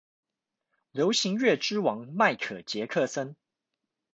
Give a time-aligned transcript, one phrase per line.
[0.89, 3.35] 流行樂之王麥可傑克森